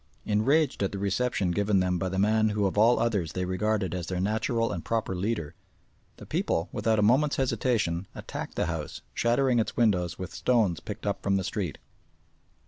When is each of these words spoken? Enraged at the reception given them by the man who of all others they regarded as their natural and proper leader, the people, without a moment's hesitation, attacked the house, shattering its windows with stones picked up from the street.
Enraged 0.25 0.81
at 0.81 0.91
the 0.91 0.97
reception 0.97 1.51
given 1.51 1.79
them 1.79 1.99
by 1.99 2.09
the 2.09 2.17
man 2.17 2.49
who 2.49 2.65
of 2.65 2.75
all 2.75 2.97
others 2.99 3.33
they 3.33 3.45
regarded 3.45 3.93
as 3.93 4.07
their 4.07 4.19
natural 4.19 4.71
and 4.71 4.83
proper 4.83 5.15
leader, 5.15 5.53
the 6.17 6.25
people, 6.25 6.69
without 6.71 6.97
a 6.97 7.03
moment's 7.03 7.35
hesitation, 7.35 8.07
attacked 8.15 8.55
the 8.55 8.65
house, 8.65 9.03
shattering 9.13 9.59
its 9.59 9.77
windows 9.77 10.17
with 10.17 10.33
stones 10.33 10.79
picked 10.79 11.05
up 11.05 11.21
from 11.21 11.37
the 11.37 11.43
street. 11.43 11.77